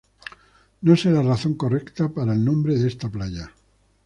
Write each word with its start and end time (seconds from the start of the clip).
No 0.81 0.95
se 0.97 1.11
la 1.11 1.21
razón 1.21 1.53
correcta 1.53 2.09
para 2.09 2.33
el 2.33 2.43
nombre 2.43 2.75
de 2.75 2.87
esta 2.87 3.07
playa. 3.07 3.53